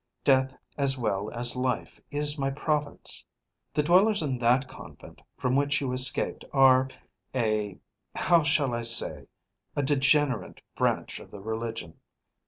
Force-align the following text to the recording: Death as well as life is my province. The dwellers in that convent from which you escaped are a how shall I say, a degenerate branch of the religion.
Death 0.23 0.51
as 0.79 0.97
well 0.97 1.29
as 1.29 1.55
life 1.55 2.01
is 2.09 2.35
my 2.39 2.49
province. 2.49 3.23
The 3.75 3.83
dwellers 3.83 4.23
in 4.23 4.39
that 4.39 4.67
convent 4.67 5.21
from 5.37 5.55
which 5.55 5.79
you 5.79 5.91
escaped 5.93 6.43
are 6.51 6.87
a 7.35 7.77
how 8.15 8.41
shall 8.41 8.73
I 8.73 8.81
say, 8.81 9.27
a 9.75 9.83
degenerate 9.83 10.63
branch 10.75 11.19
of 11.19 11.29
the 11.29 11.39
religion. 11.39 11.99